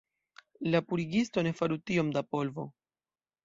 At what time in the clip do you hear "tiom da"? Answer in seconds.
1.91-2.27